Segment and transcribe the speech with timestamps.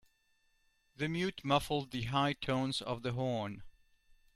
[0.95, 3.61] The mute muffled the high tones of the horn.